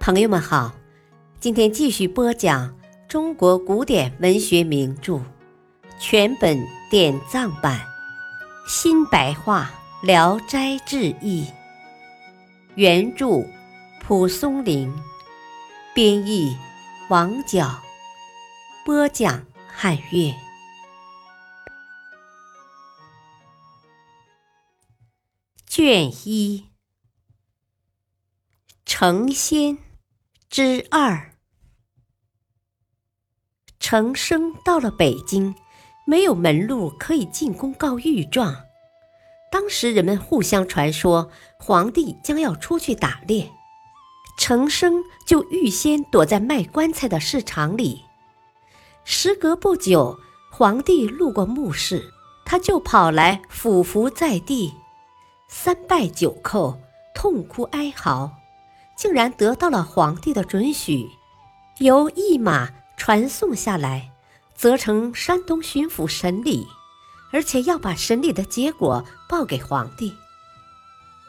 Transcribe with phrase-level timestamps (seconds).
[0.00, 0.72] 朋友们好，
[1.40, 2.74] 今天继续播讲
[3.06, 5.20] 中国古典文学名著
[6.00, 6.58] 全本
[6.90, 7.78] 典藏版
[8.66, 9.70] 新白话
[10.06, 11.44] 《聊斋志异》，
[12.76, 13.44] 原著
[14.00, 14.90] 蒲松龄，
[15.94, 16.56] 编译
[17.10, 17.82] 王角，
[18.86, 20.34] 播讲汉乐。
[25.66, 26.64] 卷一，
[28.86, 29.76] 成仙
[30.52, 31.36] 之二。
[33.78, 35.54] 程生到了北京，
[36.04, 38.64] 没有门路可以进宫告御状。
[39.52, 43.48] 当时人们互相传说皇帝将要出去打猎，
[44.36, 48.02] 程生就预先躲在卖棺材的市场里。
[49.04, 50.18] 时隔不久，
[50.50, 52.12] 皇帝路过墓室，
[52.44, 54.74] 他就跑来俯伏在地。
[55.48, 56.76] 三拜九叩，
[57.14, 58.32] 痛哭哀嚎，
[59.00, 61.08] 竟然得到了皇帝的准许，
[61.78, 64.12] 由驿马传送下来，
[64.54, 66.66] 责成山东巡抚审理，
[67.32, 70.12] 而且要把审理的结果报给皇帝。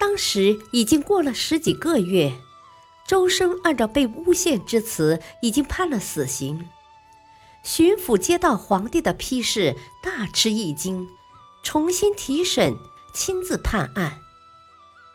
[0.00, 2.32] 当时已经过了十几个月，
[3.06, 6.66] 周生按照被诬陷之词，已经判了死刑。
[7.62, 11.06] 巡抚接到皇帝的批示，大吃一惊，
[11.62, 12.74] 重新提审。
[13.12, 14.20] 亲自判案，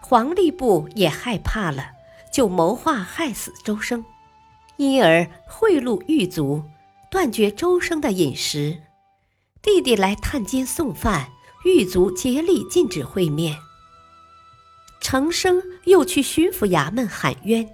[0.00, 1.92] 黄吏部也害怕了，
[2.34, 4.04] 就谋划害死周生，
[4.76, 6.64] 因而贿赂狱卒，
[7.08, 8.82] 断绝周生的饮食。
[9.62, 11.28] 弟弟来探监送饭，
[11.64, 13.56] 狱卒竭力禁止会面。
[15.00, 17.68] 程生又去巡抚衙门喊冤，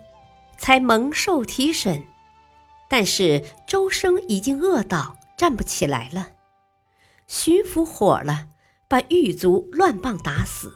[0.59, 2.05] 才蒙受提审，
[2.87, 6.33] 但是周生已经饿倒，站不起来了。
[7.27, 8.49] 巡抚火了。
[8.91, 10.75] 把狱卒乱棒打死，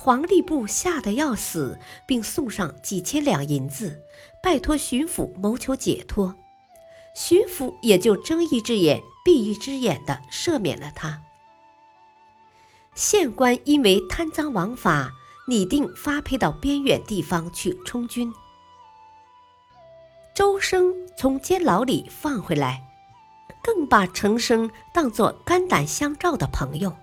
[0.00, 4.04] 黄吏部吓得要死，并送上几千两银子，
[4.40, 6.36] 拜托巡抚谋求解脱。
[7.16, 11.20] 巡抚也就睁一只眼闭一只眼的赦免了他。
[12.94, 15.10] 县官因为贪赃枉法，
[15.48, 18.32] 拟定发配到边远地方去充军。
[20.32, 22.84] 周生从监牢里放回来，
[23.64, 26.96] 更把程生当作肝胆相照的朋友。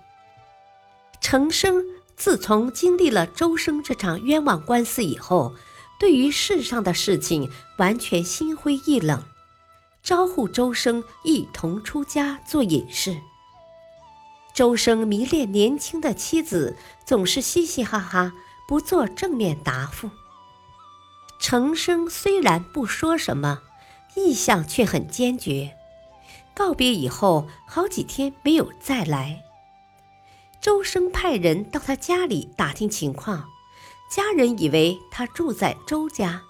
[1.20, 1.84] 程生
[2.16, 5.54] 自从经历了周生这场冤枉官司以后，
[5.98, 9.22] 对于世上的事情完全心灰意冷，
[10.02, 13.18] 招呼周生一同出家做隐士。
[14.54, 18.32] 周生迷恋年轻的妻子，总是嘻嘻哈哈，
[18.66, 20.10] 不做正面答复。
[21.38, 23.60] 程生虽然不说什么，
[24.14, 25.76] 意向却很坚决。
[26.54, 29.42] 告别以后，好几天没有再来。
[30.66, 33.48] 周生派人到他家里打听情况，
[34.10, 36.42] 家人以为他住在周家，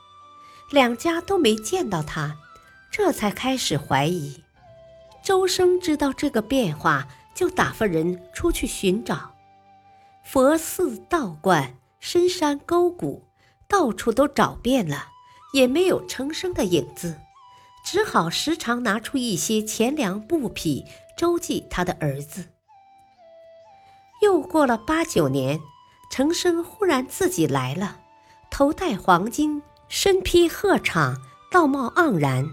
[0.71, 2.35] 两家都没见到他，
[2.91, 4.43] 这才开始怀疑。
[5.23, 9.35] 周生知道这个变化，就打发人出去寻找，
[10.25, 13.23] 佛寺、道观、深山沟谷，
[13.69, 15.09] 到处都找遍了，
[15.53, 17.17] 也没有程生的影子，
[17.85, 20.87] 只好时常拿出一些钱粮布匹
[21.19, 22.47] 周济他的儿子。
[24.27, 25.61] 又过了八九年，
[26.11, 27.99] 程生忽然自己来了，
[28.51, 31.17] 头戴黄金，身披鹤氅，
[31.49, 32.45] 道貌盎然。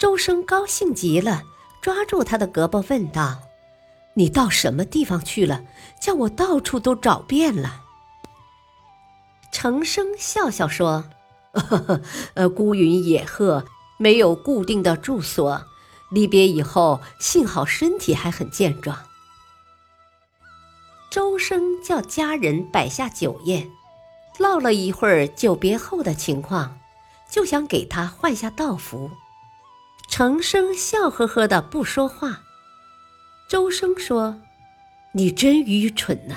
[0.00, 1.44] 周生高兴极了，
[1.80, 3.38] 抓住他的胳膊问道
[4.14, 5.62] ：“你到什么地方去了？
[6.02, 7.84] 叫我到处都找遍了。”
[9.52, 11.04] 程生笑笑说
[12.34, 13.64] ：“呃，孤云野鹤，
[13.96, 15.62] 没有固定的住所。
[16.10, 18.98] 离别以后，幸好身体还很健壮。”
[21.16, 23.70] 周生叫家人摆下酒宴，
[24.38, 26.78] 唠了一会儿久别后的情况，
[27.30, 29.10] 就想给他换下道服。
[30.10, 32.42] 程生笑呵呵的不说话。
[33.48, 34.42] 周生说
[35.16, 36.36] ：“你真愚蠢呐，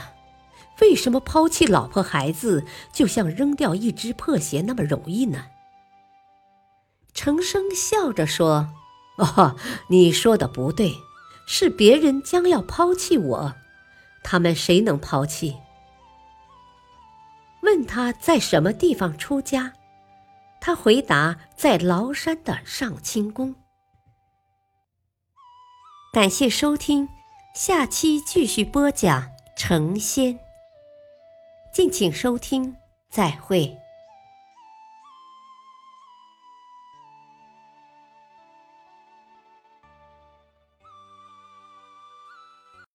[0.80, 5.48] 为什么抛弃老婆孩子，就像扔掉一只破鞋那么容易呢？”
[7.14, 8.70] 程生笑着说
[9.20, 9.58] ：“哦，
[9.90, 10.94] 你说的不对，
[11.46, 13.56] 是别人将要抛弃我。”
[14.24, 15.58] 他们谁能抛弃？
[17.62, 19.74] 问他在什么地方出家，
[20.60, 23.56] 他回答在崂山的上清宫。
[26.12, 27.08] 感谢收听，
[27.54, 30.40] 下期继续播讲成仙。
[31.72, 32.76] 敬请收听，
[33.10, 33.79] 再会。